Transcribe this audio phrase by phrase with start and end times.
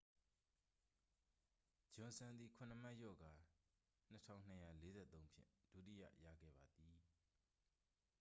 [1.93, 3.33] ဂျွန်စန် သည် ခုနစ်မှတ်လျော့ကာ
[4.11, 6.95] 2,243 ဖြင့် ဒုတိယရခဲ့ပါသည်